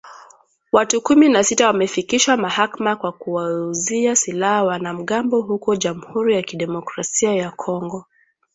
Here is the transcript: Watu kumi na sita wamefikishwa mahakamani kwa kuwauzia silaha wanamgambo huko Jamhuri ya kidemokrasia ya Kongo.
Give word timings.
Watu 0.71 1.01
kumi 1.01 1.29
na 1.29 1.43
sita 1.43 1.67
wamefikishwa 1.67 2.37
mahakamani 2.37 2.97
kwa 2.97 3.11
kuwauzia 3.11 4.15
silaha 4.15 4.63
wanamgambo 4.63 5.41
huko 5.41 5.75
Jamhuri 5.75 6.35
ya 6.35 6.41
kidemokrasia 6.41 7.33
ya 7.35 7.51
Kongo. 7.51 8.05